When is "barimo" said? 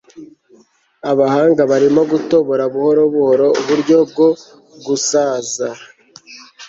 1.71-2.01